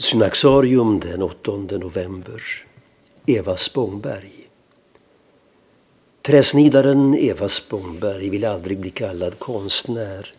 [0.00, 2.42] Synaxarium den 8 november.
[3.26, 4.48] Eva Spångberg.
[6.22, 10.32] Träsnidaren Eva Spångberg ville aldrig bli kallad konstnär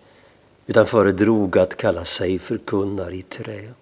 [0.68, 3.74] utan föredrog att kalla sig förkunnare i trä.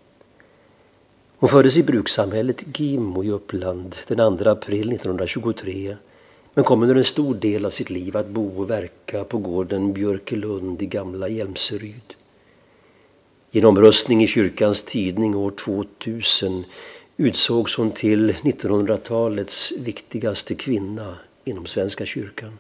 [1.38, 5.98] Hon föddes i brukssamhället Gimo i Uppland den 2 april 1923
[6.54, 9.94] men kom under en stor del av sitt liv att bo och verka på gården
[9.94, 12.16] Björkelund i gamla Hjälmseryd.
[13.52, 16.66] I en omröstning i kyrkans tidning år 2000
[17.18, 21.16] utsågs hon till 1900-talets viktigaste kvinna
[21.46, 22.58] inom Svenska kyrkan.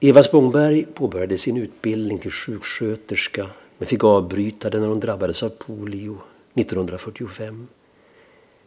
[0.00, 3.46] Eva Spångberg påbörjade sin utbildning till sjuksköterska
[3.78, 6.18] men fick avbryta den när hon drabbades av polio
[6.54, 7.68] 1945.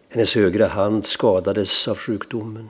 [0.09, 2.69] Hennes högra hand skadades av sjukdomen.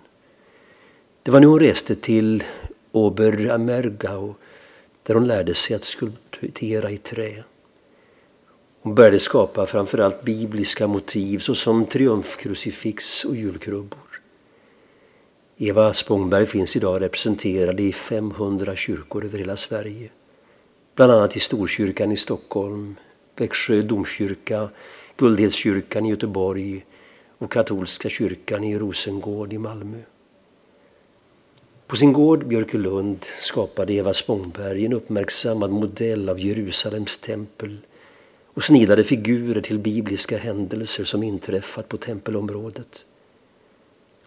[1.24, 2.44] Det var nu hon reste till
[2.92, 4.36] Oberammergau
[5.04, 7.44] där hon lärde sig att skulptera i trä.
[8.90, 14.22] Hon började skapa framförallt bibliska motiv såsom triumfkrucifix och julkrubbor.
[15.58, 20.10] Eva Spångberg finns idag representerad i 500 kyrkor över hela Sverige.
[20.96, 22.96] Bland annat i Storkyrkan i Stockholm,
[23.38, 24.70] Växjö domkyrka,
[25.18, 26.86] Guldhedskyrkan i Göteborg
[27.38, 30.02] och katolska kyrkan i Rosengård i Malmö.
[31.88, 37.78] På sin gård Björkelund skapade Eva Spångberg en uppmärksammad modell av Jerusalems tempel
[38.54, 43.06] och snidade figurer till bibliska händelser som inträffat på tempelområdet.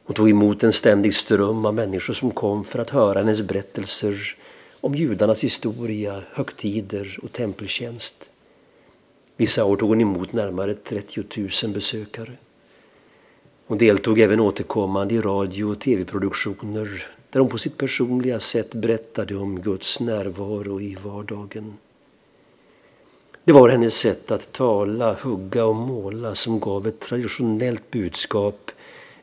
[0.05, 4.37] Hon tog emot en ständig ström av människor som kom för att höra hennes berättelser
[4.81, 8.31] om judarnas historia, högtider och tempeltjänst.
[9.37, 11.25] Vissa år tog hon emot närmare 30
[11.65, 12.33] 000 besökare.
[13.67, 19.37] Hon deltog även återkommande i radio och tv-produktioner där hon på sitt personliga sätt berättade
[19.37, 21.75] om Guds närvaro i vardagen.
[23.45, 28.71] Det var hennes sätt att tala, hugga och måla som gav ett traditionellt budskap,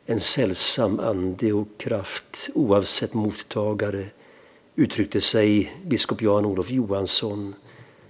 [0.06, 4.04] en sällsam ande och kraft oavsett mottagare,
[4.76, 7.54] uttryckte sig biskop Jan-Olof Johansson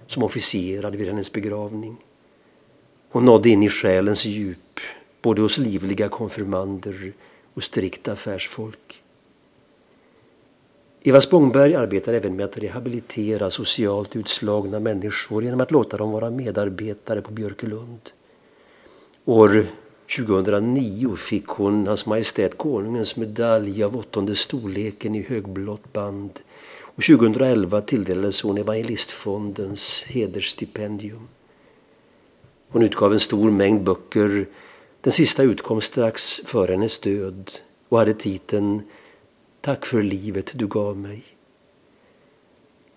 [0.07, 1.97] som officerade vid hennes begravning.
[3.09, 4.79] Hon nådde in i själens djup,
[5.21, 7.13] både hos livliga konfirmander
[7.53, 9.00] och strikta affärsfolk.
[11.03, 16.29] Eva Spångberg arbetar även med att rehabilitera socialt utslagna människor genom att låta dem vara
[16.29, 17.99] medarbetare på Björkelund.
[19.25, 19.67] År
[20.17, 26.39] 2009 fick hon Hans Majestät Konungens medalj av åttonde storleken i högblått band
[26.79, 31.27] och 2011 tilldelades hon Evangelistfondens hedersstipendium.
[32.69, 34.47] Hon utgav en stor mängd böcker.
[35.01, 37.51] Den sista utkom strax före hennes död
[37.89, 38.81] och hade titeln
[39.61, 41.23] Tack för livet du gav mig.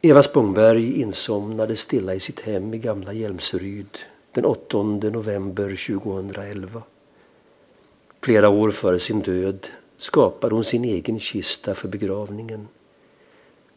[0.01, 3.99] Eva Spångberg insomnade stilla i sitt hem i gamla Hjälmseryd
[4.33, 6.83] den 8 november 2011.
[8.21, 9.67] Flera år före sin död
[9.97, 12.69] skapade hon sin egen kista för begravningen.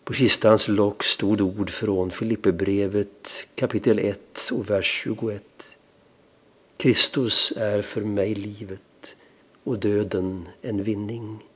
[0.04, 5.78] På kistans lock stod ord från Filipperbrevet kapitel 1 och vers 21.
[6.78, 9.16] Kristus är för mig livet
[9.64, 11.47] och döden en vinning.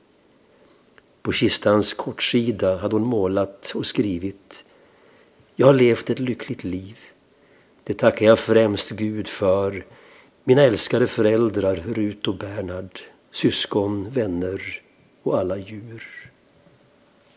[1.22, 4.66] På kistans kortsida hade hon målat och skrivit
[5.56, 6.98] Jag har levt ett lyckligt liv.
[7.84, 9.86] Det tackar jag främst Gud för,
[10.44, 13.00] mina älskade föräldrar Rut och Bernhard,
[13.32, 14.82] syskon, vänner
[15.24, 16.21] och alla djur.